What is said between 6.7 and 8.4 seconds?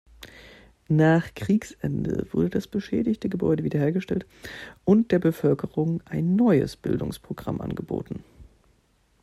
Bildungsprogramm angeboten.